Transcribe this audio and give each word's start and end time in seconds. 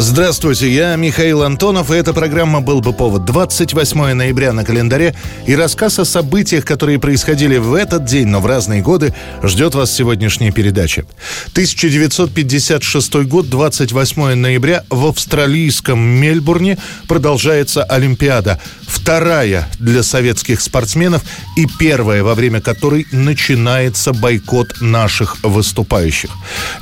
Здравствуйте, 0.00 0.72
я 0.72 0.94
Михаил 0.94 1.42
Антонов, 1.42 1.90
и 1.90 1.96
эта 1.96 2.12
программа 2.12 2.60
«Был 2.60 2.80
бы 2.80 2.92
повод». 2.92 3.24
28 3.24 4.12
ноября 4.12 4.52
на 4.52 4.64
календаре, 4.64 5.16
и 5.44 5.56
рассказ 5.56 5.98
о 5.98 6.04
событиях, 6.04 6.64
которые 6.64 7.00
происходили 7.00 7.56
в 7.56 7.74
этот 7.74 8.04
день, 8.04 8.28
но 8.28 8.38
в 8.38 8.46
разные 8.46 8.80
годы, 8.80 9.12
ждет 9.42 9.74
вас 9.74 9.90
сегодняшняя 9.90 10.52
передача. 10.52 11.04
1956 11.50 13.14
год, 13.24 13.50
28 13.50 14.34
ноября, 14.34 14.84
в 14.88 15.06
австралийском 15.06 15.98
Мельбурне 15.98 16.78
продолжается 17.08 17.82
Олимпиада. 17.82 18.60
Вторая 18.86 19.68
для 19.80 20.04
советских 20.04 20.60
спортсменов 20.60 21.22
и 21.56 21.66
первая, 21.80 22.22
во 22.22 22.36
время 22.36 22.60
которой 22.60 23.04
начинается 23.10 24.12
бойкот 24.12 24.80
наших 24.80 25.42
выступающих. 25.42 26.30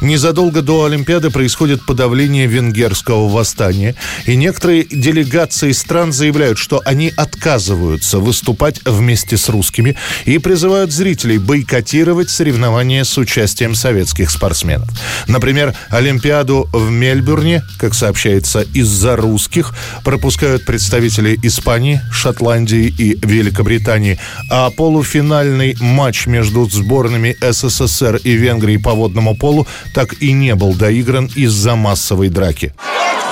Незадолго 0.03 0.61
до 0.61 0.85
Олимпиады 0.85 1.31
происходит 1.31 1.85
подавление 1.87 2.47
венгерского 2.47 3.06
Октябрьского 3.07 3.29
восстания, 3.29 3.95
и 4.27 4.37
некоторые 4.37 4.85
делегации 4.85 5.73
стран 5.73 6.13
заявляют, 6.13 6.59
что 6.59 6.83
они 6.85 7.13
отказываются 7.17 8.19
выступать 8.19 8.81
вместе 8.85 9.37
с 9.37 9.49
русскими 9.49 9.97
и 10.25 10.39
призывают 10.39 10.93
зрителей 10.93 11.39
бойкотировать 11.39 12.31
соревнования 12.31 13.05
с 13.05 13.17
участием 13.17 13.75
советских 13.75 14.31
спортсменов. 14.31 14.89
Например, 15.29 15.75
Олимпиаду 15.91 16.69
в 16.73 16.91
Мельбурне, 16.91 17.63
как 17.79 17.95
сообщается, 17.95 18.63
из-за 18.75 19.17
русских 19.17 19.73
пропускают 20.05 20.65
представители 20.65 21.39
Испании, 21.43 22.01
Шотландии 22.11 22.93
и 22.99 23.19
Великобритании, 23.25 24.19
а 24.51 24.71
полуфинальный 24.71 25.77
матч 25.81 26.27
между 26.27 26.69
сборными 26.69 27.37
СССР 27.41 28.17
и 28.25 28.33
Венгрии 28.33 28.79
по 28.79 28.95
водному 28.95 29.37
полу 29.37 29.67
так 29.95 30.21
и 30.21 30.33
не 30.33 30.55
был 30.55 30.75
доигран 30.75 31.31
из-за 31.37 31.77
массовой 31.77 32.31
драки. 32.31 32.73
Yeah. 32.99 33.26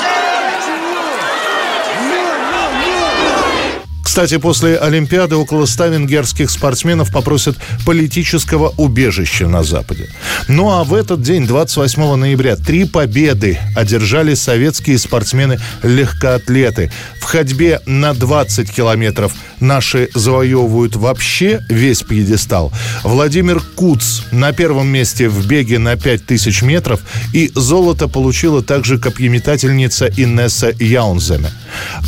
Кстати, 4.15 4.39
после 4.39 4.77
Олимпиады 4.77 5.34
около 5.34 5.67
100 5.67 5.87
венгерских 5.87 6.48
спортсменов 6.48 7.11
попросят 7.11 7.57
политического 7.84 8.73
убежища 8.77 9.48
на 9.48 9.65
Западе. 9.65 10.09
Ну 10.47 10.70
а 10.70 10.84
в 10.84 10.95
этот 10.95 11.20
день, 11.20 11.48
28 11.48 12.15
ноября, 12.15 12.55
три 12.55 12.85
победы 12.85 13.59
одержали 13.75 14.35
советские 14.35 14.98
спортсмены-легкоатлеты. 14.98 16.92
В 17.19 17.25
ходьбе 17.25 17.81
на 17.87 18.15
20 18.15 18.70
километров 18.70 19.35
наши 19.59 20.09
завоевывают 20.15 20.95
вообще 20.95 21.65
весь 21.69 22.03
пьедестал. 22.03 22.73
Владимир 23.03 23.61
Куц 23.75 24.20
на 24.31 24.53
первом 24.53 24.87
месте 24.87 25.29
в 25.29 25.45
беге 25.48 25.81
на 25.81 25.97
5000 25.97 26.62
метров 26.62 27.01
и 27.33 27.51
золото 27.57 28.07
получила 28.07 28.62
также 28.62 28.98
копьеметательница 28.98 30.07
Инесса 30.07 30.73
Яунземе. 30.79 31.51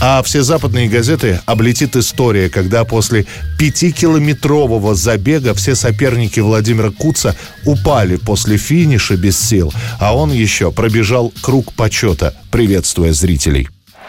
А 0.01 0.23
все 0.23 0.43
западные 0.43 0.89
газеты 0.89 1.41
облетит 1.47 1.96
история, 1.97 2.49
когда 2.49 2.85
после 2.85 3.27
пятикилометрового 3.59 4.95
забега 4.95 5.55
все 5.55 5.75
соперники 5.75 6.41
Владимира 6.41 6.91
Куца 6.91 7.35
упали 7.65 8.17
после 8.17 8.57
финиша 8.57 9.17
без 9.17 9.39
сил, 9.39 9.73
а 9.99 10.17
он 10.17 10.33
еще 10.33 10.71
пробежал 10.71 11.33
круг 11.43 11.73
почета, 11.73 12.35
приветствуя 12.51 13.13
зрителей. 13.13 13.69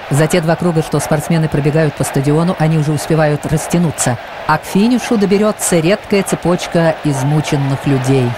За 0.09 0.27
те 0.27 0.39
два 0.39 0.55
круга, 0.55 0.83
что 0.83 0.99
спортсмены 0.99 1.49
пробегают 1.49 1.95
по 1.95 2.03
стадиону, 2.03 2.55
они 2.59 2.77
уже 2.77 2.91
успевают 2.91 3.45
растянуться. 3.45 4.17
А 4.47 4.57
к 4.57 4.63
финишу 4.63 5.17
доберется 5.17 5.79
редкая 5.79 6.23
цепочка 6.23 6.95
измученных 7.03 7.85
людей– 7.85 8.25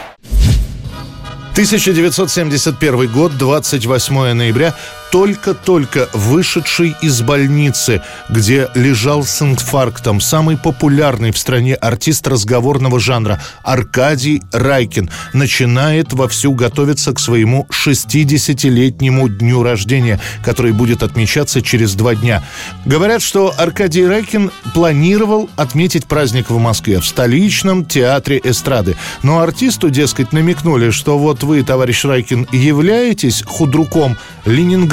1971 1.59 3.11
год, 3.11 3.37
28 3.37 4.31
ноября, 4.31 4.73
только-только 5.11 6.09
вышедший 6.13 6.95
из 7.01 7.21
больницы, 7.21 8.01
где 8.29 8.69
лежал 8.75 9.23
с 9.23 9.41
инфарктом 9.41 10.21
самый 10.21 10.57
популярный 10.57 11.31
в 11.31 11.37
стране 11.37 11.75
артист 11.75 12.27
разговорного 12.27 12.99
жанра 12.99 13.41
Аркадий 13.63 14.41
Райкин, 14.51 15.09
начинает 15.33 16.13
вовсю 16.13 16.53
готовиться 16.53 17.13
к 17.13 17.19
своему 17.19 17.67
60-летнему 17.69 19.29
дню 19.29 19.63
рождения, 19.63 20.19
который 20.43 20.71
будет 20.71 21.03
отмечаться 21.03 21.61
через 21.61 21.95
два 21.95 22.15
дня. 22.15 22.43
Говорят, 22.85 23.21
что 23.21 23.53
Аркадий 23.57 24.05
Райкин 24.05 24.51
планировал 24.73 25.49
отметить 25.55 26.05
праздник 26.05 26.49
в 26.49 26.57
Москве 26.57 26.99
в 26.99 27.05
столичном 27.05 27.85
театре 27.85 28.39
эстрады. 28.43 28.95
Но 29.23 29.39
артисту, 29.39 29.89
дескать, 29.89 30.33
намекнули, 30.33 30.91
что 30.91 31.17
вот 31.17 31.43
вы, 31.43 31.63
товарищ 31.63 32.05
Райкин, 32.05 32.47
являетесь 32.51 33.43
худруком 33.43 34.17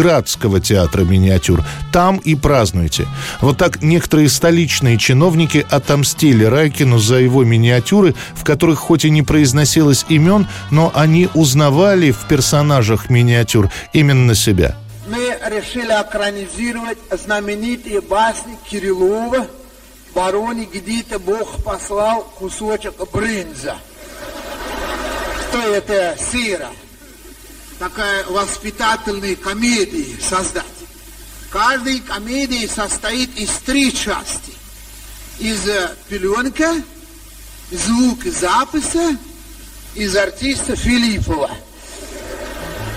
Ленинградского 0.06 0.60
театра 0.60 1.02
миниатюр. 1.02 1.64
Там 1.92 2.18
и 2.18 2.36
празднуйте. 2.36 3.06
Вот 3.40 3.58
так 3.58 3.82
некоторые 3.82 4.28
столичные 4.28 4.98
чиновники 4.98 5.66
отомстили 5.68 6.44
Райкину 6.44 6.98
за 6.98 7.16
его 7.16 7.42
миниатюры, 7.42 8.14
в 8.34 8.44
которых 8.44 8.78
хоть 8.78 9.04
и 9.04 9.10
не 9.10 9.22
произносилось 9.22 10.06
имен, 10.08 10.46
но 10.70 10.92
они 10.94 11.28
узнавали 11.34 12.12
в 12.12 12.28
персонажах 12.28 13.10
миниатюр 13.10 13.70
именно 13.92 14.34
себя. 14.36 14.76
Мы 15.08 15.36
решили 15.50 15.90
экранизировать 15.90 16.98
знаменитые 17.10 18.00
басни 18.00 18.56
Кириллова 18.70 19.46
«Бароне 20.14 20.68
где-то 20.72 21.18
Бог 21.18 21.62
послал 21.64 22.22
кусочек 22.38 22.94
брынза» 23.12 23.76
что 25.56 25.74
это 25.74 26.16
сыра, 26.18 26.68
такая 27.78 28.24
воспитательная 28.26 29.36
комедия 29.36 30.20
создать. 30.20 30.64
Каждая 31.50 32.00
комедия 32.00 32.68
состоит 32.68 33.36
из 33.36 33.50
три 33.64 33.92
части. 33.92 34.52
Из 35.38 35.68
э, 35.68 35.94
пеленка, 36.08 36.82
звук 37.70 38.24
записи, 38.24 39.18
из 39.94 40.16
артиста 40.16 40.76
Филиппова– 40.76 41.50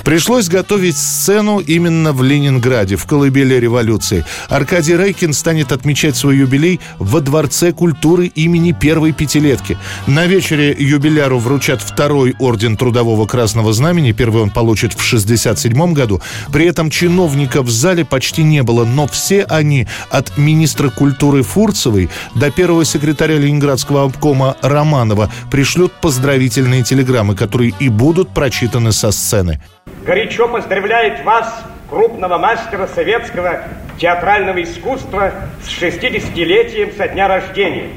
Пришлось 0.09 0.47
готовить 0.47 0.97
сцену 0.97 1.59
именно 1.59 2.13
в 2.13 2.23
Ленинграде, 2.23 2.95
в 2.95 3.05
колыбели 3.05 3.53
революции. 3.53 4.25
Аркадий 4.49 4.95
Райкин 4.95 5.33
станет 5.33 5.71
отмечать 5.71 6.15
свой 6.15 6.37
юбилей 6.37 6.79
во 6.97 7.19
Дворце 7.19 7.73
культуры 7.73 8.25
имени 8.25 8.71
первой 8.71 9.11
пятилетки. 9.11 9.77
На 10.07 10.25
вечере 10.25 10.75
юбиляру 10.75 11.37
вручат 11.37 11.83
второй 11.83 12.33
орден 12.39 12.75
Трудового 12.75 13.27
Красного 13.27 13.71
Знамени. 13.71 14.11
Первый 14.11 14.41
он 14.41 14.49
получит 14.49 14.93
в 14.93 15.03
67 15.03 15.93
году. 15.93 16.23
При 16.51 16.65
этом 16.65 16.89
чиновников 16.89 17.67
в 17.67 17.69
зале 17.69 18.03
почти 18.03 18.41
не 18.41 18.63
было, 18.63 18.85
но 18.85 19.05
все 19.05 19.43
они 19.43 19.85
от 20.09 20.39
министра 20.39 20.89
культуры 20.89 21.43
Фурцевой 21.43 22.09
до 22.33 22.49
первого 22.49 22.83
секретаря 22.83 23.37
Ленинградского 23.37 24.05
обкома 24.05 24.57
Романова 24.63 25.31
пришлют 25.51 25.91
поздравительные 26.01 26.81
телеграммы, 26.81 27.35
которые 27.35 27.75
и 27.79 27.89
будут 27.89 28.29
прочитаны 28.29 28.91
со 28.91 29.11
сцены 29.11 29.61
горячо 30.09 30.47
поздравляет 30.47 31.23
вас, 31.23 31.63
крупного 31.87 32.39
мастера 32.39 32.87
советского 32.87 33.61
театрального 33.99 34.63
искусства, 34.63 35.31
с 35.61 35.69
60-летием 35.69 36.97
со 36.97 37.07
дня 37.07 37.27
рождения. 37.27 37.91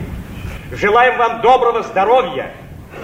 Желаем 0.73 1.17
вам 1.17 1.41
доброго 1.41 1.83
здоровья, 1.83 2.51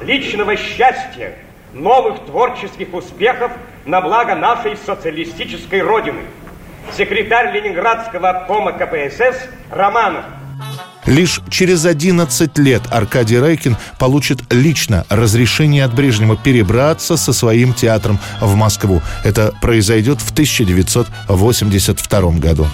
личного 0.03 0.57
счастья, 0.57 1.33
новых 1.73 2.27
творческих 2.27 2.93
успехов 2.93 3.51
на 3.87 4.03
благо 4.03 4.35
нашей 4.35 4.77
социалистической 4.77 5.81
Родины. 5.81 6.21
Секретарь 6.93 7.55
Ленинградского 7.55 8.29
обкома 8.29 8.73
КПСС 8.73 9.49
Романов– 9.71 10.27
Лишь 11.09 11.41
через 11.49 11.87
11 11.87 12.59
лет 12.59 12.83
Аркадий 12.91 13.39
Райкин 13.39 13.79
получит 13.99 14.53
лично 14.53 15.07
разрешение 15.09 15.85
от 15.85 15.95
Брежнева 15.95 16.37
перебраться 16.37 17.17
со 17.17 17.33
своим 17.33 17.73
театром 17.73 18.19
в 18.43 18.55
Москву. 18.57 19.01
Это 19.25 19.55
произойдет 19.63 20.21
в 20.21 20.31
1982 20.33 22.33
году. 22.33 22.67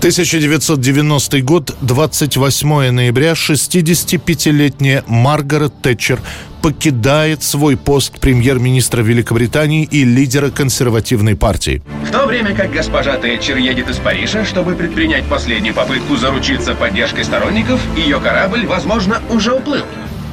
1990 0.00 1.42
год, 1.42 1.76
28 1.82 2.90
ноября, 2.90 3.32
65-летняя 3.32 5.04
Маргарет 5.06 5.74
Тэтчер 5.82 6.20
покидает 6.62 7.42
свой 7.42 7.76
пост 7.76 8.18
премьер-министра 8.18 9.02
Великобритании 9.02 9.84
и 9.84 10.04
лидера 10.04 10.48
консервативной 10.48 11.36
партии. 11.36 11.82
В 12.08 12.10
то 12.10 12.24
время 12.24 12.54
как 12.54 12.72
госпожа 12.72 13.18
Тэтчер 13.18 13.58
едет 13.58 13.90
из 13.90 13.96
Парижа, 13.96 14.46
чтобы 14.46 14.74
предпринять 14.74 15.26
последнюю 15.26 15.74
попытку 15.74 16.16
заручиться 16.16 16.74
поддержкой 16.74 17.24
сторонников, 17.24 17.78
ее 17.94 18.20
корабль, 18.20 18.64
возможно, 18.66 19.20
уже 19.28 19.52
уплыл. 19.52 19.84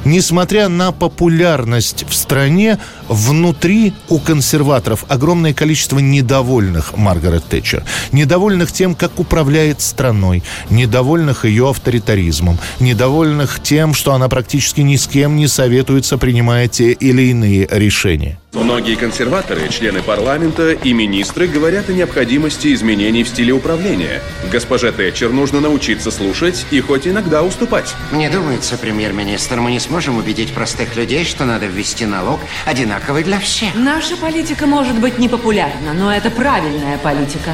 Несмотря 0.08 0.70
на 0.70 0.90
популярность 0.90 2.06
в 2.08 2.14
стране, 2.14 2.78
внутри 3.08 3.92
у 4.08 4.18
консерваторов 4.18 5.04
огромное 5.06 5.52
количество 5.52 5.98
недовольных 5.98 6.96
Маргарет 6.96 7.44
Тэтчер. 7.44 7.84
Недовольных 8.10 8.72
тем, 8.72 8.94
как 8.94 9.20
управляет 9.20 9.82
страной, 9.82 10.42
недовольных 10.70 11.44
ее 11.44 11.68
авторитаризмом, 11.68 12.58
недовольных 12.80 13.60
тем, 13.62 13.92
что 13.92 14.14
она 14.14 14.30
практически 14.30 14.80
ни 14.80 14.96
с 14.96 15.06
кем 15.06 15.36
не 15.36 15.46
советуется, 15.46 16.16
принимая 16.16 16.68
те 16.68 16.92
или 16.92 17.24
иные 17.24 17.68
решения. 17.70 18.38
Многие 18.62 18.96
консерваторы, 18.96 19.68
члены 19.68 20.02
парламента 20.02 20.72
и 20.72 20.92
министры 20.92 21.46
говорят 21.46 21.88
о 21.88 21.92
необходимости 21.92 22.74
изменений 22.74 23.22
в 23.22 23.28
стиле 23.28 23.52
управления. 23.52 24.20
Госпоже 24.50 24.90
Тэтчер 24.90 25.30
нужно 25.30 25.60
научиться 25.60 26.10
слушать 26.10 26.66
и 26.72 26.80
хоть 26.80 27.06
иногда 27.06 27.44
уступать. 27.44 27.94
Мне 28.10 28.28
думается, 28.28 28.76
премьер-министр, 28.76 29.60
мы 29.60 29.70
не 29.70 29.78
сможем 29.78 30.18
убедить 30.18 30.52
простых 30.52 30.96
людей, 30.96 31.24
что 31.24 31.44
надо 31.44 31.66
ввести 31.66 32.04
налог 32.04 32.40
одинаковый 32.66 33.22
для 33.22 33.38
всех. 33.38 33.74
Наша 33.76 34.16
политика 34.16 34.66
может 34.66 34.98
быть 34.98 35.18
непопулярна, 35.18 35.94
но 35.94 36.12
это 36.12 36.28
правильная 36.28 36.98
политика. 36.98 37.52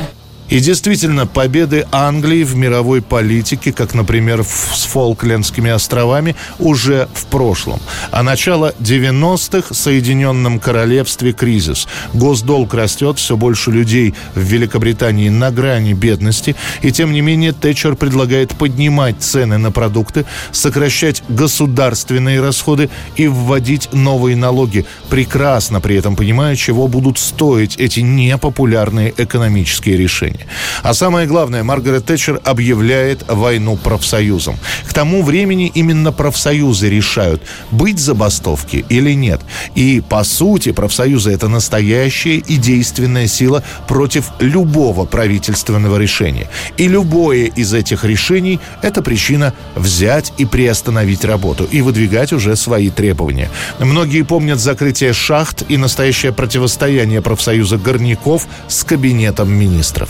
И 0.49 0.61
действительно, 0.61 1.27
победы 1.27 1.87
Англии 1.91 2.45
в 2.45 2.55
мировой 2.55 3.01
политике, 3.01 3.73
как, 3.73 3.95
например, 3.95 4.45
с 4.45 4.85
Фолклендскими 4.85 5.71
островами, 5.71 6.37
уже 6.59 7.09
в 7.15 7.27
прошлом. 7.27 7.81
А 8.11 8.23
начало 8.23 8.75
90-х 8.79 9.73
в 9.73 9.77
Соединенном 9.77 10.61
Королевстве 10.61 11.33
кризис. 11.33 11.89
Госдолг 12.13 12.75
растет, 12.75 13.19
все 13.19 13.37
больше 13.37 13.71
людей 13.71 14.15
в 14.35 14.41
Великобритании 14.41 15.31
на 15.31 15.51
грани 15.51 15.95
бедности. 15.95 16.55
И 16.83 16.93
тем 16.93 17.13
не 17.13 17.23
менее 17.23 17.53
Тэтчер 17.53 17.97
предлагает 17.97 18.51
поднимать 18.51 19.23
цены 19.23 19.57
на 19.57 19.73
продукты, 19.73 20.27
сокращать 20.53 21.23
государственные 21.29 22.41
расходы 22.41 22.91
и 23.17 23.29
вводить 23.29 23.89
новые 23.93 24.37
налоги, 24.37 24.85
прекрасно 25.09 25.81
при 25.81 25.97
этом 25.97 26.17
понимая, 26.17 26.55
чего 26.55 26.87
будут 26.87 27.19
стоить 27.19 27.77
эти 27.77 28.01
непопулярные 28.01 29.15
экономические 29.17 29.97
решения 29.97 30.34
движения. 30.35 30.47
А 30.83 30.95
самое 30.95 31.27
главное, 31.27 31.63
Маргарет 31.63 32.07
Тэтчер 32.07 32.41
объявляет 32.45 33.25
войну 33.29 33.77
профсоюзам. 33.77 34.57
К 34.87 34.93
тому 34.93 35.23
времени 35.23 35.71
именно 35.75 36.13
профсоюзы 36.13 36.89
решают, 36.89 37.43
быть 37.71 37.99
забастовки 37.99 38.85
или 38.89 39.13
нет. 39.13 39.41
И, 39.75 40.03
по 40.07 40.25
сути, 40.25 40.73
профсоюзы– 40.73 41.31
это 41.33 41.49
настоящая 41.49 42.37
и 42.37 42.57
действенная 42.57 43.27
сила 43.27 43.63
против 43.89 44.31
любого 44.41 45.05
правительственного 45.05 45.99
решения. 45.99 46.49
И 46.77 46.89
любое 46.89 47.47
из 47.47 47.73
этих 47.73 48.05
решений– 48.05 48.61
это 48.83 49.03
причина 49.03 49.55
взять 49.75 50.33
и 50.39 50.45
приостановить 50.45 51.25
работу 51.25 51.65
и 51.65 51.81
выдвигать 51.81 52.33
уже 52.33 52.57
свои 52.57 52.91
требования. 52.91 53.51
Многие 53.79 54.23
помнят 54.23 54.59
закрытие 54.59 55.13
шахт 55.13 55.65
и 55.69 55.77
настоящее 55.77 56.33
противостояние 56.33 57.23
профсоюза 57.23 57.79
горняков 57.79 58.47
с 58.69 58.85
кабинетом 58.85 59.53
министров. 59.53 60.09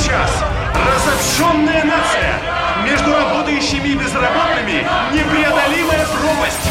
Сейчас 0.00 0.30
разобщенная 0.72 1.84
нация. 1.84 2.40
Между 2.84 3.14
работающими 3.14 3.88
и 3.88 3.94
безработными 3.96 4.86
непреодолимая 5.12 6.06
пропасть. 6.06 6.70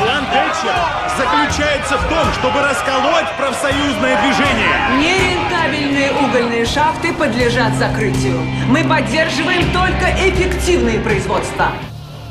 План 0.00 0.24
Тэтчер 0.32 0.74
заключается 1.18 1.98
в 1.98 2.08
том, 2.08 2.32
чтобы 2.32 2.62
расколоть 2.62 3.30
профсоюзное 3.36 4.18
движение. 4.22 4.76
Нерентабельные 4.98 6.12
угольные 6.12 6.64
шахты 6.64 7.12
подлежат 7.12 7.74
закрытию. 7.74 8.40
Мы 8.68 8.82
поддерживаем 8.82 9.70
только 9.70 10.10
эффективные 10.26 11.00
производства. 11.00 11.70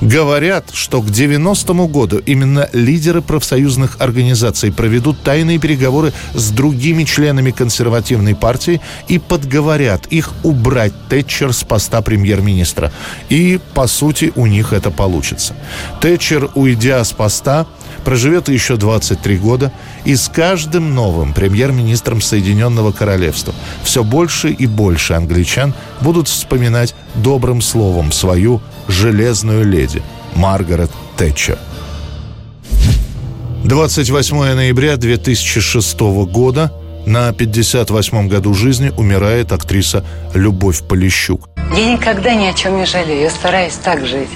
Говорят, 0.04 0.66
что 0.74 1.02
к 1.02 1.06
90-му 1.06 1.88
году 1.88 2.18
именно 2.18 2.68
лидеры 2.74 3.22
профсоюзных 3.22 3.96
организаций 4.00 4.70
проведут 4.70 5.22
тайные 5.24 5.60
переговоры 5.60 6.12
с 6.34 6.50
другими 6.52 7.06
членами 7.06 7.52
консервативной 7.52 8.36
партии 8.36 8.82
и 9.08 9.18
подговорят 9.18 10.08
их 10.08 10.34
убрать 10.44 10.92
Тэтчер 11.08 11.54
с 11.54 11.64
поста 11.64 12.02
премьер-министра. 12.02 12.92
И, 13.30 13.62
по 13.74 13.88
сути, 13.88 14.34
у 14.36 14.46
них 14.46 14.74
это 14.74 14.92
получится. 14.92 15.56
Тэтчер, 16.02 16.50
уйдя 16.54 17.02
с 17.02 17.14
поста, 17.14 17.66
проживет 18.04 18.50
еще 18.50 18.76
23 18.76 19.38
года 19.38 19.72
и 20.06 20.16
с 20.16 20.28
каждым 20.30 20.94
новым 20.94 21.34
премьер-министром 21.34 22.22
Соединенного 22.22 22.92
Королевства 22.92 23.54
все 23.84 24.04
больше 24.04 24.50
и 24.50 24.68
больше 24.68 25.14
англичан 25.14 25.74
будут 26.02 26.28
вспоминать 26.28 26.96
добрым 27.16 27.62
словом 27.62 28.12
свою 28.12 28.62
железную 28.88 29.66
леди 29.66 30.02
Маргарет 30.36 30.92
Тэтчер. 31.18 31.58
28 33.64 34.36
ноября 34.56 34.98
2006 34.98 36.00
года 36.00 36.72
на 37.06 37.30
58-м 37.30 38.28
году 38.28 38.54
жизни 38.54 38.92
умирает 38.96 39.52
актриса 39.52 40.06
Любовь 40.34 40.84
Полищук. 40.88 41.50
Я 41.76 41.94
никогда 41.94 42.36
ни 42.36 42.46
о 42.46 42.54
чем 42.54 42.78
не 42.78 42.86
жалею. 42.86 43.22
Я 43.22 43.30
стараюсь 43.30 43.76
так 43.76 44.06
жить. 44.06 44.30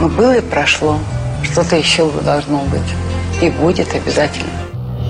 Но 0.00 0.08
было 0.08 0.38
и 0.38 0.40
прошло. 0.40 0.98
Что-то 1.42 1.76
еще 1.76 2.10
должно 2.22 2.64
быть. 2.64 2.80
И 3.40 3.50
будет 3.50 3.94
обязательно. 3.94 4.67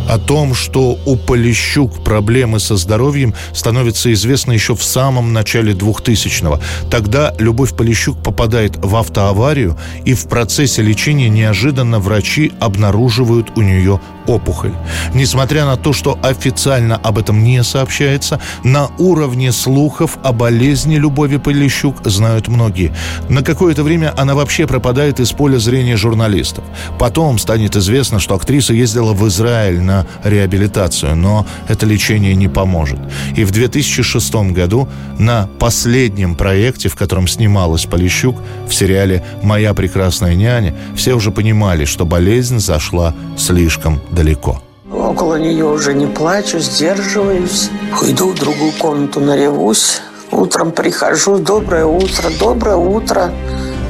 О 0.08 0.18
том, 0.18 0.54
что 0.54 0.98
у 1.04 1.16
Полищук 1.16 2.02
проблемы 2.02 2.60
со 2.60 2.76
здоровьем, 2.76 3.34
становится 3.52 4.10
известно 4.12 4.52
еще 4.52 4.74
в 4.74 4.82
самом 4.82 5.34
начале 5.34 5.74
2000-го. 5.74 6.60
Тогда 6.90 7.34
Любовь 7.38 7.74
Полищук 7.74 8.22
попадает 8.22 8.76
в 8.76 8.96
автоаварию, 8.96 9.76
и 10.06 10.14
в 10.14 10.26
процессе 10.26 10.80
лечения 10.80 11.28
неожиданно 11.28 11.98
врачи 11.98 12.52
обнаруживают 12.58 13.52
у 13.56 13.60
нее 13.60 14.00
опухоль. 14.26 14.72
Несмотря 15.14 15.64
на 15.64 15.76
то, 15.76 15.92
что 15.92 16.18
официально 16.22 16.96
об 16.96 17.18
этом 17.18 17.42
не 17.42 17.62
сообщается, 17.62 18.40
на 18.62 18.88
уровне 18.98 19.52
слухов 19.52 20.18
о 20.22 20.32
болезни 20.32 20.96
Любови 20.96 21.38
Полищук 21.38 21.96
знают 22.04 22.48
многие. 22.48 22.92
На 23.28 23.42
какое-то 23.42 23.82
время 23.82 24.12
она 24.16 24.34
вообще 24.34 24.66
пропадает 24.66 25.20
из 25.20 25.32
поля 25.32 25.58
зрения 25.58 25.96
журналистов. 25.96 26.64
Потом 26.98 27.38
станет 27.38 27.76
известно, 27.76 28.18
что 28.18 28.34
актриса 28.34 28.74
ездила 28.74 29.12
в 29.12 29.26
Израиль 29.28 29.80
на 29.80 29.97
реабилитацию, 30.24 31.16
но 31.16 31.46
это 31.68 31.86
лечение 31.86 32.34
не 32.34 32.48
поможет. 32.48 32.98
И 33.36 33.44
в 33.44 33.50
2006 33.50 34.34
году 34.52 34.88
на 35.18 35.48
последнем 35.58 36.34
проекте, 36.34 36.88
в 36.88 36.96
котором 36.96 37.28
снималась 37.28 37.86
Полищук, 37.86 38.36
в 38.68 38.74
сериале 38.74 39.24
«Моя 39.42 39.74
прекрасная 39.74 40.34
няня», 40.34 40.74
все 40.96 41.14
уже 41.14 41.30
понимали, 41.30 41.84
что 41.84 42.04
болезнь 42.04 42.58
зашла 42.58 43.14
слишком 43.36 44.00
далеко. 44.10 44.62
Около 44.90 45.36
нее 45.36 45.66
уже 45.66 45.94
не 45.94 46.06
плачу, 46.06 46.58
сдерживаюсь. 46.58 47.70
Уйду 48.00 48.32
в 48.32 48.34
другую 48.34 48.72
комнату, 48.72 49.20
наревусь. 49.20 50.00
Утром 50.30 50.72
прихожу, 50.72 51.38
доброе 51.38 51.86
утро, 51.86 52.30
доброе 52.38 52.76
утро. 52.76 53.32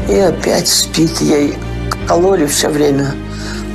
И 0.08 0.14
опять 0.14 0.68
спит 0.68 1.20
ей. 1.20 1.54
Кололи 2.06 2.46
все 2.46 2.68
время. 2.68 3.14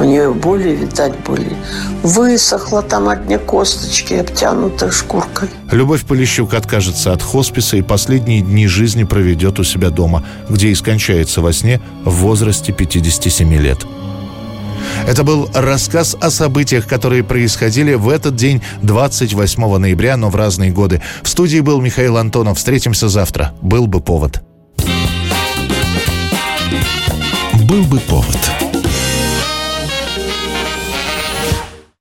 У 0.04 0.06
нее 0.06 0.34
боли, 0.34 0.72
видать, 0.72 1.18
боли. 1.26 1.56
Высохла 2.04 2.82
там 2.82 3.08
одни 3.08 3.38
косточки, 3.38 4.16
обтянуты 4.16 4.92
шкуркой. 4.92 5.48
Любовь 5.72 6.04
Полищук 6.04 6.54
откажется 6.56 7.14
от 7.14 7.22
хосписа 7.22 7.78
и 7.78 7.82
последние 7.82 8.42
дни 8.42 8.68
жизни 8.68 9.06
проведет 9.06 9.62
у 9.62 9.64
себя 9.64 9.92
дома, 9.92 10.26
где 10.50 10.68
и 10.68 10.76
скончается 10.76 11.40
во 11.40 11.54
сне 11.54 11.80
в 12.04 12.16
возрасте 12.16 12.74
57 12.74 13.54
лет. 13.54 13.78
Это 15.08 15.24
был 15.24 15.50
рассказ 15.54 16.18
о 16.20 16.30
событиях, 16.30 16.86
которые 16.86 17.24
происходили 17.24 17.94
в 17.94 18.10
этот 18.10 18.36
день, 18.36 18.62
28 18.82 19.78
ноября, 19.78 20.18
но 20.18 20.30
в 20.30 20.36
разные 20.36 20.72
годы. 20.72 21.02
В 21.22 21.30
студии 21.30 21.62
был 21.62 21.80
Михаил 21.80 22.18
Антонов. 22.18 22.58
Встретимся 22.58 23.08
завтра. 23.08 23.54
Был 23.62 23.88
бы 23.88 24.02
повод. 24.02 24.42
Был 27.54 27.84
бы 27.86 28.00
повод. 28.02 28.63